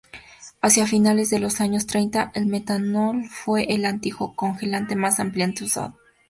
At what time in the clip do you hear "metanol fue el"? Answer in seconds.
2.47-3.85